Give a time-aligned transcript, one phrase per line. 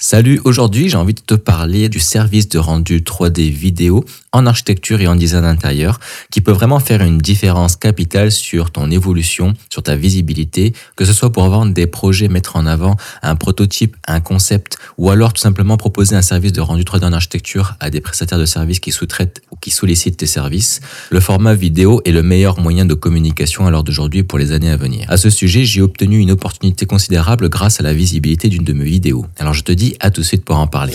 [0.00, 4.04] Salut, aujourd'hui j'ai envie de te parler du service de rendu 3D vidéo
[4.38, 8.90] en architecture et en design intérieur qui peut vraiment faire une différence capitale sur ton
[8.90, 13.36] évolution, sur ta visibilité, que ce soit pour vendre des projets, mettre en avant un
[13.36, 17.74] prototype, un concept ou alors tout simplement proposer un service de rendu 3D en architecture
[17.80, 20.80] à des prestataires de services qui sous-traitent ou qui sollicitent tes services.
[21.10, 24.70] Le format vidéo est le meilleur moyen de communication à l'heure d'aujourd'hui pour les années
[24.70, 25.06] à venir.
[25.08, 28.84] À ce sujet, j'ai obtenu une opportunité considérable grâce à la visibilité d'une de mes
[28.84, 29.26] vidéos.
[29.38, 30.94] Alors je te dis à tout de suite pour en parler.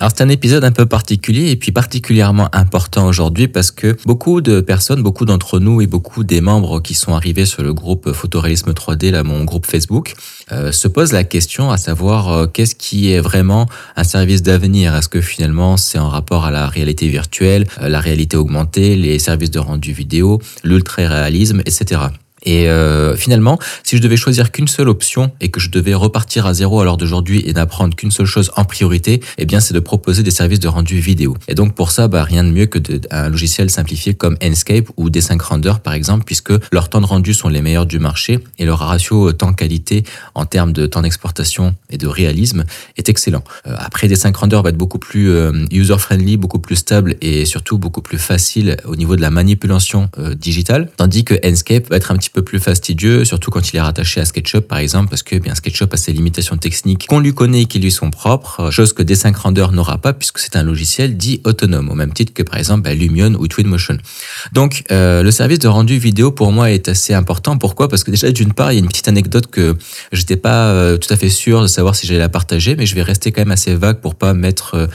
[0.00, 4.40] Alors c'est un épisode un peu particulier et puis particulièrement important aujourd'hui parce que beaucoup
[4.40, 8.12] de personnes, beaucoup d'entre nous et beaucoup des membres qui sont arrivés sur le groupe
[8.12, 10.14] Photoréalisme 3D, là mon groupe Facebook,
[10.52, 14.94] euh, se posent la question à savoir euh, qu'est-ce qui est vraiment un service d'avenir?
[14.96, 19.18] Est-ce que finalement c'est en rapport à la réalité virtuelle, euh, la réalité augmentée, les
[19.18, 22.00] services de rendu vidéo, l'ultra-réalisme, etc.
[22.44, 26.46] Et euh, finalement, si je devais choisir qu'une seule option et que je devais repartir
[26.46, 29.74] à zéro à l'heure d'aujourd'hui et n'apprendre qu'une seule chose en priorité, eh bien, c'est
[29.74, 31.36] de proposer des services de rendu vidéo.
[31.48, 34.88] Et donc, pour ça, bah, rien de mieux que de, un logiciel simplifié comme Enscape
[34.96, 38.40] ou D5 Render, par exemple, puisque leurs temps de rendu sont les meilleurs du marché
[38.58, 42.64] et leur ratio temps-qualité en termes de temps d'exportation et de réalisme
[42.96, 43.44] est excellent.
[43.66, 47.78] Euh, après, D5 Render va être beaucoup plus euh, user-friendly, beaucoup plus stable et surtout
[47.78, 52.10] beaucoup plus facile au niveau de la manipulation euh, digitale, tandis que Enscape va être
[52.10, 55.22] un petit peu plus fastidieux, surtout quand il est rattaché à SketchUp par exemple, parce
[55.22, 58.70] que bien SketchUp a ses limitations techniques qu'on lui connaît et qui lui sont propres,
[58.70, 62.32] chose que D5 Render n'aura pas puisque c'est un logiciel dit autonome, au même titre
[62.32, 63.98] que par exemple bah, Lumion ou Twinmotion.
[64.52, 67.58] Donc euh, le service de rendu vidéo pour moi est assez important.
[67.58, 67.88] Pourquoi?
[67.88, 69.76] Parce que déjà d'une part, il y a une petite anecdote que
[70.12, 72.94] j'étais pas euh, tout à fait sûr de savoir si j'allais la partager, mais je
[72.94, 74.86] vais rester quand même assez vague pour pas mettre euh,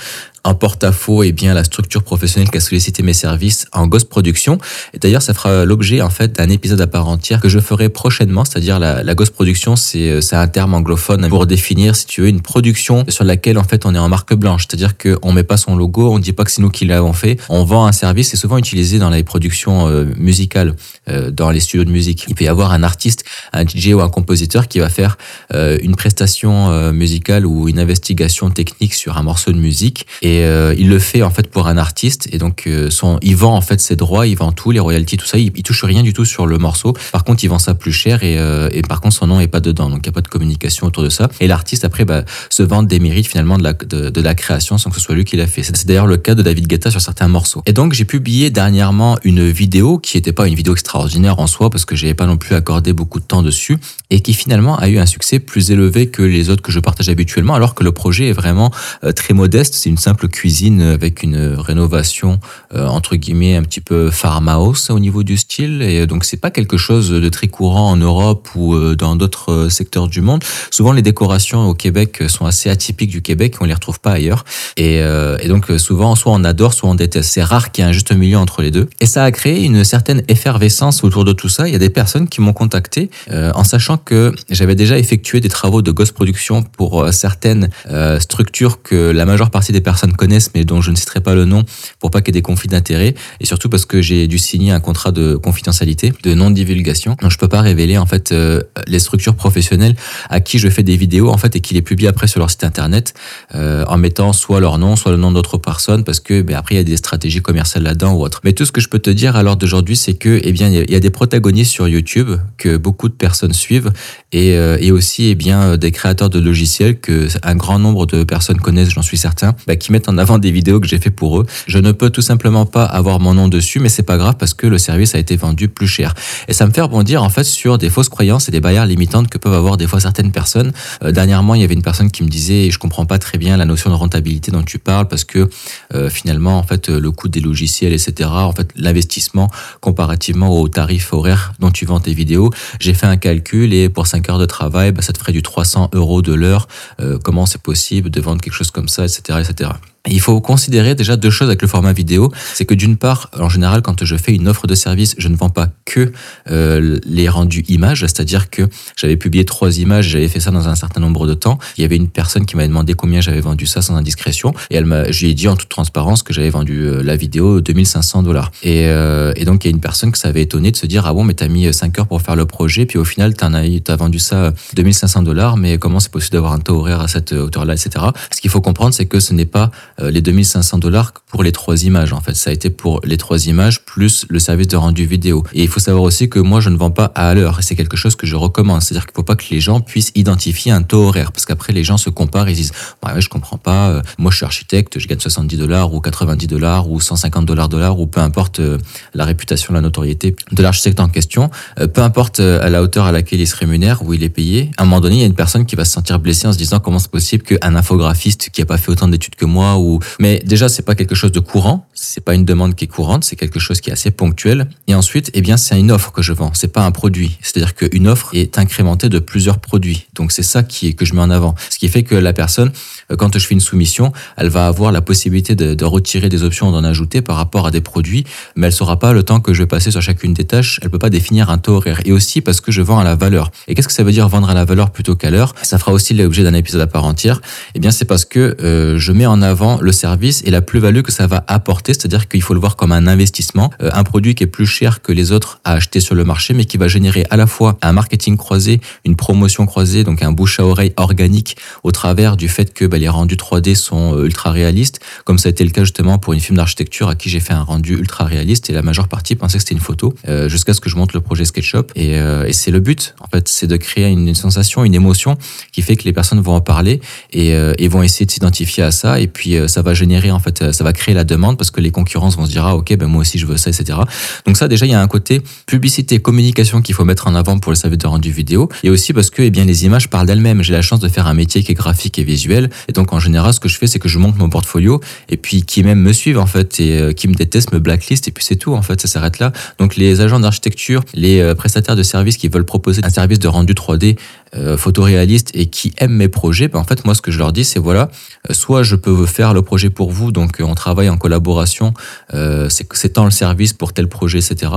[0.44, 4.58] en porte-à-faux et bien la structure professionnelle qui a sollicité mes services en Ghost Production.
[4.94, 7.90] Et d'ailleurs, ça fera l'objet en fait d'un épisode à part entière que je ferai
[7.90, 12.22] prochainement, c'est-à-dire la, la Ghost Production, c'est c'est un terme anglophone pour définir, si tu
[12.22, 15.44] veux, une production sur laquelle en fait on est en marque blanche, c'est-à-dire qu'on met
[15.44, 17.92] pas son logo, on dit pas que c'est nous qui l'avons fait, on vend un
[17.92, 20.76] service, c'est souvent utilisé dans les productions euh, musicales,
[21.10, 22.26] euh, dans les studios de musique.
[22.28, 25.18] Il peut y avoir un artiste, un DJ ou un compositeur qui va faire
[25.54, 30.39] euh, une prestation euh, musicale ou une investigation technique sur un morceau de musique et
[30.44, 33.56] euh, il le fait en fait pour un artiste et donc euh, son, il vend
[33.56, 36.04] en fait ses droits, il vend tout, les royalties, tout ça, il, il touche rien
[36.04, 36.94] du tout sur le morceau.
[37.12, 39.48] Par contre, il vend ça plus cher et, euh, et par contre son nom est
[39.48, 41.30] pas dedans, donc il y a pas de communication autour de ça.
[41.40, 44.90] Et l'artiste après bah, se vante des mérites finalement de la, de la création sans
[44.90, 45.64] que ce soit lui qui l'a fait.
[45.64, 47.62] C'est d'ailleurs le cas de David Guetta sur certains morceaux.
[47.66, 51.70] Et donc j'ai publié dernièrement une vidéo qui n'était pas une vidéo extraordinaire en soi
[51.70, 53.78] parce que j'avais pas non plus accordé beaucoup de temps dessus
[54.10, 57.10] et qui finalement a eu un succès plus élevé que les autres que je partage
[57.10, 58.72] habituellement alors que le projet est vraiment
[59.04, 59.76] euh, très modeste.
[59.76, 62.40] C'est une simple cuisine avec une rénovation
[62.74, 66.52] euh, entre guillemets un petit peu farmhouse au niveau du style et donc c'est pas
[66.52, 70.44] quelque chose de très courant en Europe ou euh, dans d'autres euh, secteurs du monde.
[70.72, 74.46] Souvent les décorations au Québec sont assez atypiques du Québec, on les retrouve pas ailleurs
[74.78, 77.32] et, euh, donc souvent soit on adore soit on déteste.
[77.32, 79.64] C'est rare qu'il y ait un juste milieu entre les deux et ça a créé
[79.64, 81.68] une certaine effervescence autour de tout ça.
[81.68, 85.40] Il y a des personnes qui m'ont contacté euh, en sachant que j'avais déjà effectué
[85.40, 89.82] des travaux de ghost production pour euh, certaines euh, structures que la majeure partie des
[89.82, 91.64] personnes connaissent mais dont je ne citerai pas le nom
[92.00, 94.72] pour pas qu'il y ait des conflits d'intérêts et surtout parce que j'ai dû signer
[94.72, 97.16] un contrat de confidentialité, de non-divulgation.
[97.22, 99.96] Donc je peux pas révéler en fait euh, les structures professionnelles
[100.30, 102.50] à qui je fais des vidéos en fait et qui les publient après sur leur
[102.50, 103.14] site internet
[103.56, 106.76] euh, en mettant soit leur nom, soit le nom d'autres personnes parce que ben, après
[106.76, 108.42] il y a des stratégies commerciales là-dedans ou autre.
[108.44, 110.70] Mais tout ce que je peux te dire à l'heure d'aujourd'hui, c'est que eh bien
[110.70, 113.92] il y a- des protagonistes sur YouTube que beaucoup de personnes suivent
[114.34, 118.24] et, euh, et aussi eh bien des créateurs de logiciels que un grand nombre de
[118.24, 121.10] personnes connaissent, j'en suis certain, bah, qui mettent en avant des vidéos que j'ai fait
[121.10, 121.46] pour eux.
[121.68, 124.54] Je ne peux tout simplement pas avoir mon nom dessus, mais c'est pas grave parce
[124.54, 126.14] que le service a été vendu plus cher.
[126.48, 129.28] Et ça me fait rebondir en fait sur des fausses croyances et des barrières limitantes
[129.28, 130.72] que peuvent avoir des fois certaines personnes.
[131.04, 133.58] Euh, dernièrement, il y avait une personne qui me disait, je comprends pas très bien
[133.58, 135.50] la notion de rentabilité dont tu parles parce que
[135.94, 139.50] euh, finalement, en fait, le coût des logiciels, etc., en fait, l'investissement
[139.82, 144.08] comparativement au tarif horaire dont tu vends tes vidéos, j'ai fait un calcul et pour
[144.08, 146.68] 5 heures de travail, bah, ça te ferait du 300 euros de l'heure.
[147.00, 149.72] Euh, comment c'est possible de vendre quelque chose comme ça, etc., etc.
[150.10, 152.32] il faut considérer déjà deux choses avec le format vidéo.
[152.54, 155.36] C'est que d'une part, en général, quand je fais une offre de service, je ne
[155.36, 156.12] vends pas que
[156.50, 158.64] euh, les rendus images, c'est-à-dire que
[158.96, 161.58] j'avais publié trois images, j'avais fait ça dans un certain nombre de temps.
[161.78, 164.76] Il y avait une personne qui m'avait demandé combien j'avais vendu ça sans indiscrétion, et
[164.76, 167.62] elle m'a, je lui ai dit en toute transparence que j'avais vendu euh, la vidéo
[167.62, 168.52] 2500 dollars.
[168.64, 171.06] Et, euh, et, donc il y a une personne qui s'avait étonné de se dire
[171.06, 173.54] ah bon mais t'as mis 5 heures pour faire le projet, puis au final t'en
[173.54, 177.08] as, as vendu ça 2500 dollars, mais comment c'est possible d'avoir un taux horaire à
[177.08, 178.06] cette hauteur-là, etc.
[178.34, 179.72] Ce qu'il faut comprendre, c'est que ce n'est pas
[180.02, 182.14] les 2500 dollars pour les trois images.
[182.14, 185.44] En fait, ça a été pour les trois images plus le service de rendu vidéo.
[185.54, 187.60] Et il faut savoir aussi que moi, je ne vends pas à l'heure.
[187.62, 188.82] C'est quelque chose que je recommande.
[188.82, 191.32] C'est-à-dire qu'il ne faut pas que les gens puissent identifier un taux horaire.
[191.32, 192.72] Parce qu'après, les gens se comparent et disent,
[193.06, 193.90] ouais, je comprends pas.
[193.90, 197.70] Euh, moi, je suis architecte, je gagne 70 dollars ou 90 dollars ou 150 dollars
[197.70, 198.78] dollars ou peu importe euh,
[199.14, 201.50] la réputation, la notoriété de l'architecte en question.
[201.80, 204.72] Euh, peu importe à la hauteur à laquelle il se rémunère, où il est payé.
[204.78, 206.54] À un moment donné, il y a une personne qui va se sentir blessée en
[206.54, 209.78] se disant comment c'est possible qu'un infographiste qui a pas fait autant d'études que moi
[209.78, 209.89] ou,
[210.20, 211.88] mais déjà, c'est pas quelque chose de courant.
[212.02, 213.26] C'est pas une demande qui est courante.
[213.26, 214.70] C'est quelque chose qui est assez ponctuel.
[214.88, 216.52] Et ensuite, eh bien, c'est une offre que je vends.
[216.54, 217.38] C'est pas un produit.
[217.42, 220.08] C'est-à-dire qu'une offre est incrémentée de plusieurs produits.
[220.16, 221.56] Donc, c'est ça qui est, que je mets en avant.
[221.70, 222.72] Ce qui fait que la personne,
[223.12, 226.44] euh, quand je fais une soumission, elle va avoir la possibilité de, de retirer des
[226.44, 228.24] options, d'en ajouter par rapport à des produits,
[228.56, 230.80] mais elle saura pas le temps que je vais passer sur chacune des tâches.
[230.82, 232.00] Elle peut pas définir un taux horaire.
[232.06, 233.52] Et aussi parce que je vends à la valeur.
[233.68, 235.54] Et qu'est-ce que ça veut dire vendre à la valeur plutôt qu'à l'heure?
[235.64, 237.42] Ça fera aussi l'objet d'un épisode à part entière.
[237.76, 241.02] Eh bien, c'est parce que euh, je mets en avant le service et la plus-value
[241.02, 241.89] que ça va apporter.
[241.94, 245.02] C'est-à-dire qu'il faut le voir comme un investissement, euh, un produit qui est plus cher
[245.02, 247.78] que les autres à acheter sur le marché, mais qui va générer à la fois
[247.82, 252.48] un marketing croisé, une promotion croisée, donc un bouche à oreille organique au travers du
[252.48, 255.72] fait que bah, les rendus 3D sont euh, ultra réalistes, comme ça a été le
[255.72, 258.74] cas justement pour une film d'architecture à qui j'ai fait un rendu ultra réaliste et
[258.74, 261.22] la majeure partie pensait que c'était une photo euh, jusqu'à ce que je monte le
[261.22, 262.20] projet SketchUp et,
[262.52, 263.16] c'est le but.
[263.22, 265.38] En fait, c'est de créer une, sensation, une émotion
[265.72, 267.00] qui fait que les personnes vont en parler
[267.32, 270.72] et, et vont essayer de s'identifier à ça et puis ça va générer en fait,
[270.72, 273.08] ça va créer la demande parce que les concurrences vont se dire ah ok ben
[273.08, 274.00] moi aussi je veux ça etc.
[274.46, 277.60] Donc ça déjà il y a un côté publicité, communication qu'il faut mettre en avant
[277.60, 280.28] pour le service de rendu vidéo et aussi parce que eh bien les images parlent
[280.28, 280.64] d'elles-mêmes.
[280.64, 283.20] J'ai la chance de faire un métier qui est graphique et visuel et donc en
[283.20, 285.00] général ce que je fais c'est que je monte mon portfolio
[285.30, 288.28] et puis qui même me suivent en fait et euh, qui me détestent me blacklist
[288.28, 289.52] et puis c'est tout en fait ça s'arrête là.
[289.78, 293.48] Donc les agents d'architecture, les euh, prestataires de services qui veulent proposer un service de
[293.48, 294.18] rendu 3D
[294.56, 297.54] euh, photoréaliste et qui aiment mes projets, ben en fait moi ce que je leur
[297.54, 298.10] dis c'est voilà,
[298.50, 303.26] soit je peux faire le projet pour vous, donc on travaille en collaboration, c'est tant
[303.26, 304.72] le service pour tel projet, etc.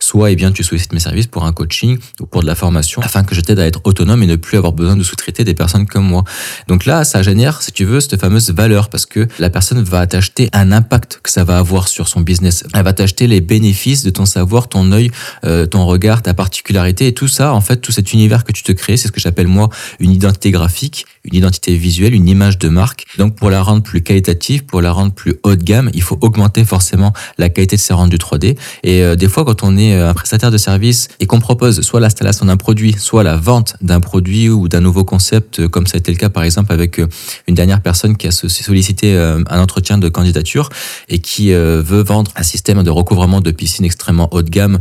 [0.00, 3.02] Soit eh bien tu sollicites mes services pour un coaching ou pour de la formation
[3.02, 5.54] afin que je t'aide à être autonome et ne plus avoir besoin de sous-traiter des
[5.54, 6.24] personnes comme moi.
[6.68, 10.06] Donc là, ça génère, si tu veux, cette fameuse valeur parce que la personne va
[10.06, 12.64] t'acheter un impact que ça va avoir sur son business.
[12.74, 15.10] Elle va t'acheter les bénéfices de ton savoir, ton œil,
[15.44, 18.62] euh, ton regard, ta particularité et tout ça, en fait, tout cet univers que tu
[18.62, 22.58] te crées, c'est ce que j'appelle moi une identité graphique, une identité visuelle, une image
[22.58, 23.04] de marque.
[23.18, 26.18] Donc pour la rendre plus qualitative, pour la rendre plus haut de gamme, il faut
[26.20, 28.56] augmenter forcément la qualité de ses rendus 3D.
[28.82, 31.80] Et euh, des fois, quand on est euh, un prestataire de service et qu'on propose
[31.82, 35.86] soit l'installation d'un produit, soit la vente d'un produit ou d'un nouveau concept, euh, comme
[35.86, 37.00] ça a été le cas par exemple avec
[37.48, 40.68] une dernière personne qui a sollicité un entretien de candidature
[41.08, 44.78] et qui veut vendre un système de recouvrement de piscine extrêmement haut de gamme,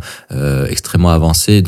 [0.70, 1.64] extrêmement avancé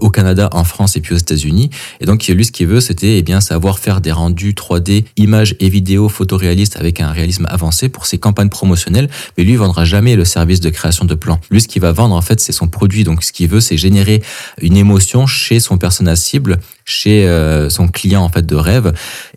[0.00, 1.70] au Canada, en France et puis aux États-Unis.
[2.00, 5.56] Et donc lui, ce qu'il veut, c'était eh bien savoir faire des rendus 3D, images
[5.60, 9.08] et vidéos photoréalistes avec un réalisme avancé pour ses campagnes promotionnelles.
[9.36, 11.40] Mais lui, il vendra jamais le service de création de plans.
[11.50, 13.04] Lui, ce qu'il va vendre, en fait, c'est son produit.
[13.04, 14.22] Donc, ce qu'il veut, c'est générer
[14.60, 18.92] une émotion chez son persona cible, chez euh, son client, en fait, de rêve.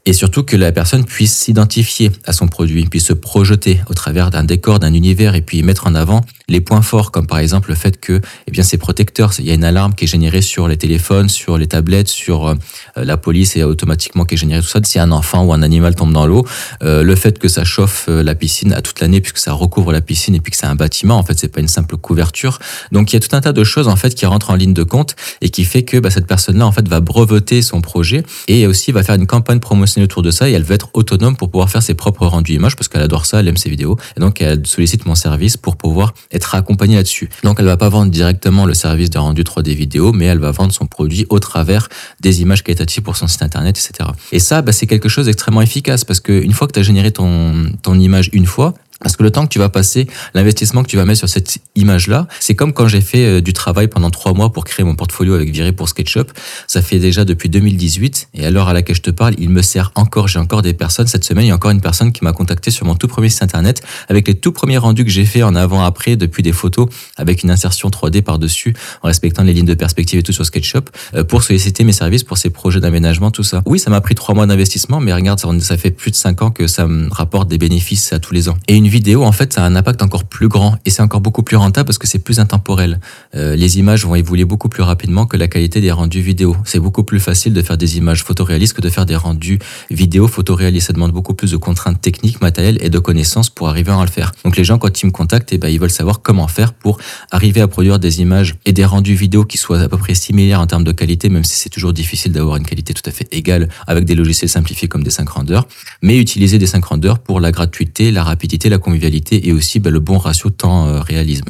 [0.05, 4.31] Et surtout que la personne puisse s'identifier à son produit, puisse se projeter au travers
[4.31, 7.69] d'un décor, d'un univers et puis mettre en avant les points forts, comme par exemple
[7.69, 9.31] le fait que eh bien, c'est protecteur.
[9.37, 12.47] Il y a une alarme qui est générée sur les téléphones, sur les tablettes, sur
[12.47, 12.55] euh,
[12.95, 14.79] la police et automatiquement qui est générée tout ça.
[14.83, 16.47] Si un enfant ou un animal tombe dans l'eau,
[16.83, 20.01] euh, le fait que ça chauffe la piscine à toute l'année puisque ça recouvre la
[20.01, 22.59] piscine et puis que c'est un bâtiment, en fait, c'est pas une simple couverture.
[22.91, 24.73] Donc il y a tout un tas de choses en fait qui rentrent en ligne
[24.73, 28.23] de compte et qui fait que bah, cette personne-là en fait va breveter son projet
[28.47, 31.35] et aussi va faire une campagne promotionnelle autour de ça et elle va être autonome
[31.35, 33.97] pour pouvoir faire ses propres rendus images parce qu'elle adore ça, elle aime ses vidéos
[34.15, 37.29] et donc elle sollicite mon service pour pouvoir être accompagnée là-dessus.
[37.43, 40.51] Donc elle va pas vendre directement le service de rendu 3D vidéo, mais elle va
[40.51, 44.09] vendre son produit au travers des images qualitatives pour son site internet, etc.
[44.31, 47.11] Et ça, bah, c'est quelque chose d'extrêmement efficace parce qu'une fois que tu as généré
[47.11, 50.87] ton, ton image une fois, Parce que le temps que tu vas passer, l'investissement que
[50.87, 54.09] tu vas mettre sur cette image-là, c'est comme quand j'ai fait euh, du travail pendant
[54.09, 56.31] trois mois pour créer mon portfolio avec Viré pour SketchUp.
[56.67, 59.61] Ça fait déjà depuis 2018 et à l'heure à laquelle je te parle, il me
[59.61, 60.27] sert encore.
[60.27, 61.07] J'ai encore des personnes.
[61.07, 63.29] Cette semaine, il y a encore une personne qui m'a contacté sur mon tout premier
[63.29, 66.87] site internet avec les tout premiers rendus que j'ai fait en avant-après depuis des photos
[67.17, 70.89] avec une insertion 3D par-dessus en respectant les lignes de perspective et tout sur SketchUp
[71.15, 73.61] euh, pour solliciter mes services pour ces projets d'aménagement, tout ça.
[73.65, 76.51] Oui, ça m'a pris trois mois d'investissement, mais regarde, ça, fait plus de cinq ans
[76.51, 78.57] que ça me rapporte des bénéfices à tous les ans.
[78.91, 81.55] Vidéo, en fait, ça a un impact encore plus grand et c'est encore beaucoup plus
[81.55, 82.99] rentable parce que c'est plus intemporel.
[83.33, 86.57] Euh, les images vont évoluer beaucoup plus rapidement que la qualité des rendus vidéo.
[86.65, 90.27] C'est beaucoup plus facile de faire des images photoréalistes que de faire des rendus vidéo
[90.27, 90.87] photoréalistes.
[90.87, 94.11] Ça demande beaucoup plus de contraintes techniques, matérielles et de connaissances pour arriver à le
[94.11, 94.33] faire.
[94.43, 96.99] Donc les gens, quand ils me contactent, eh ben, ils veulent savoir comment faire pour
[97.31, 100.59] arriver à produire des images et des rendus vidéo qui soient à peu près similaires
[100.59, 103.27] en termes de qualité, même si c'est toujours difficile d'avoir une qualité tout à fait
[103.31, 105.67] égale avec des logiciels simplifiés comme des 5 rendeurs,
[106.01, 109.89] mais utiliser des 5 rendeurs pour la gratuité, la rapidité, la convivialité et aussi bah,
[109.89, 111.49] le bon ratio temps-réalisme.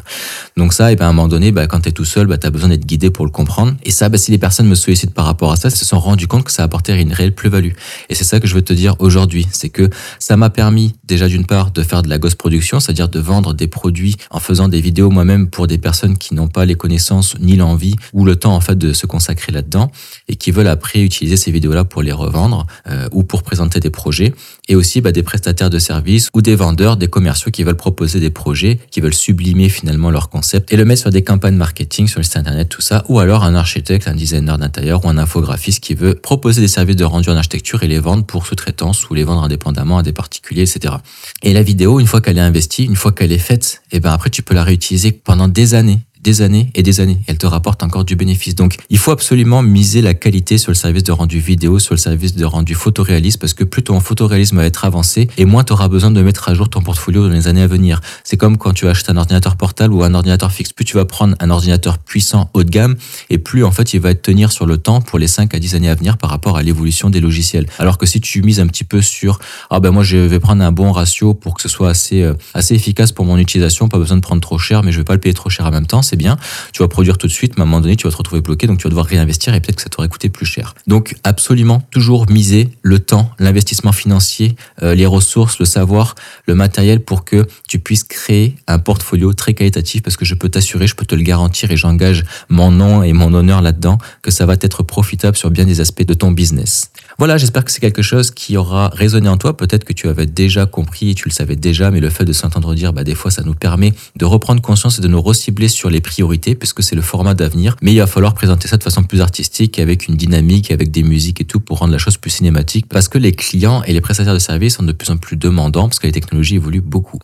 [0.57, 2.37] Donc ça, et ben, à un moment donné, bah, quand tu es tout seul, bah,
[2.37, 3.73] tu as besoin d'être guidé pour le comprendre.
[3.83, 6.27] Et ça, bah, si les personnes me sollicitent par rapport à ça, se sont rendues
[6.27, 7.71] compte que ça apportait une réelle plus-value.
[8.09, 11.27] Et c'est ça que je veux te dire aujourd'hui, c'est que ça m'a permis déjà
[11.27, 14.67] d'une part de faire de la gosse production, c'est-à-dire de vendre des produits en faisant
[14.67, 18.35] des vidéos moi-même pour des personnes qui n'ont pas les connaissances ni l'envie ou le
[18.35, 19.91] temps en fait de se consacrer là-dedans
[20.27, 23.89] et qui veulent après utiliser ces vidéos-là pour les revendre euh, ou pour présenter des
[23.89, 24.33] projets
[24.67, 27.07] et aussi bah, des prestataires de services ou des vendeurs, des
[27.51, 31.09] qui veulent proposer des projets, qui veulent sublimer finalement leur concept et le mettre sur
[31.09, 34.57] des campagnes marketing sur le site internet, tout ça, ou alors un architecte, un designer
[34.57, 37.99] d'intérieur ou un infographiste qui veut proposer des services de rendu en architecture et les
[37.99, 40.95] vendre pour sous-traitance ou les vendre indépendamment à des particuliers, etc.
[41.43, 43.99] Et la vidéo, une fois qu'elle est investie, une fois qu'elle est faite, et eh
[43.99, 47.19] ben après tu peux la réutiliser pendant des années des années et des années.
[47.27, 48.55] Elle te rapporte encore du bénéfice.
[48.55, 51.99] Donc, il faut absolument miser la qualité sur le service de rendu vidéo, sur le
[51.99, 55.73] service de rendu photoréaliste, parce que plus ton photoréalisme va être avancé, et moins tu
[55.73, 58.01] auras besoin de mettre à jour ton portfolio dans les années à venir.
[58.23, 60.73] C'est comme quand tu achètes un ordinateur portable ou un ordinateur fixe.
[60.73, 62.95] Plus tu vas prendre un ordinateur puissant haut de gamme,
[63.29, 65.75] et plus en fait il va tenir sur le temps pour les 5 à 10
[65.75, 67.65] années à venir par rapport à l'évolution des logiciels.
[67.79, 70.63] Alors que si tu mises un petit peu sur, ah ben moi je vais prendre
[70.63, 73.97] un bon ratio pour que ce soit assez, euh, assez efficace pour mon utilisation, pas
[73.97, 75.87] besoin de prendre trop cher, mais je vais pas le payer trop cher en même
[75.87, 76.37] temps, c'est bien.
[76.73, 78.41] Tu vas produire tout de suite, mais à un moment donné, tu vas te retrouver
[78.41, 80.75] bloqué, donc tu vas devoir réinvestir et peut-être que ça t'aurait coûté plus cher.
[80.87, 86.15] Donc, absolument, toujours miser le temps, l'investissement financier, euh, les ressources, le savoir,
[86.47, 90.49] le matériel pour que tu puisses créer un portfolio très qualitatif parce que je peux
[90.49, 94.31] t'assurer, je peux te le garantir et j'engage mon nom et mon honneur là-dedans que
[94.31, 96.91] ça va être profitable sur bien des aspects de ton business.
[97.21, 99.55] Voilà, j'espère que c'est quelque chose qui aura résonné en toi.
[99.55, 102.33] Peut-être que tu avais déjà compris et tu le savais déjà, mais le fait de
[102.33, 105.67] s'entendre dire, bah, des fois, ça nous permet de reprendre conscience et de nous recibler
[105.67, 107.75] sur les priorités, puisque c'est le format d'avenir.
[107.83, 111.03] Mais il va falloir présenter ça de façon plus artistique, avec une dynamique, avec des
[111.03, 114.01] musiques et tout, pour rendre la chose plus cinématique, parce que les clients et les
[114.01, 117.19] prestataires de services sont de plus en plus demandants, parce que les technologies évoluent beaucoup.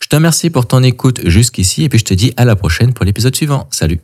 [0.00, 2.94] Je te remercie pour ton écoute jusqu'ici, et puis je te dis à la prochaine
[2.94, 3.68] pour l'épisode suivant.
[3.70, 4.00] Salut